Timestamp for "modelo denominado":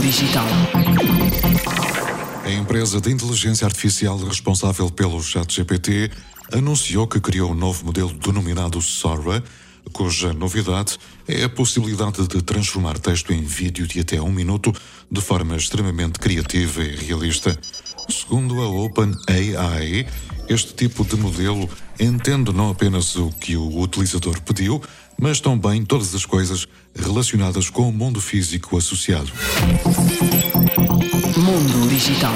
7.84-8.80